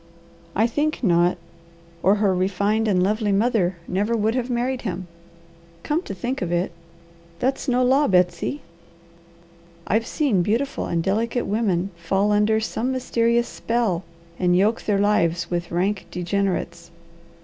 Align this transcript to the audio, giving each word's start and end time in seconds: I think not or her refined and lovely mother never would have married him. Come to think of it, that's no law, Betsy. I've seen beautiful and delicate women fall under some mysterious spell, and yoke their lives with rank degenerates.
I 0.55 0.65
think 0.65 1.03
not 1.03 1.37
or 2.01 2.15
her 2.15 2.33
refined 2.33 2.87
and 2.87 3.03
lovely 3.03 3.31
mother 3.31 3.75
never 3.87 4.17
would 4.17 4.33
have 4.33 4.49
married 4.49 4.81
him. 4.81 5.05
Come 5.83 6.01
to 6.01 6.15
think 6.15 6.41
of 6.41 6.51
it, 6.51 6.71
that's 7.37 7.67
no 7.67 7.83
law, 7.83 8.07
Betsy. 8.07 8.61
I've 9.85 10.07
seen 10.07 10.41
beautiful 10.41 10.87
and 10.87 11.03
delicate 11.03 11.45
women 11.45 11.91
fall 11.97 12.31
under 12.31 12.59
some 12.59 12.91
mysterious 12.91 13.47
spell, 13.47 14.03
and 14.39 14.55
yoke 14.57 14.81
their 14.81 14.97
lives 14.97 15.51
with 15.51 15.69
rank 15.69 16.07
degenerates. 16.09 16.89